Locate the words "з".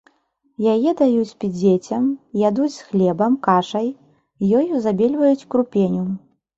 2.79-2.89